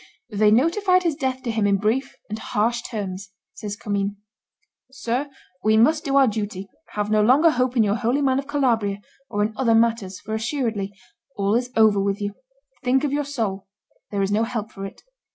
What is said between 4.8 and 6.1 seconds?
"'Sir, we must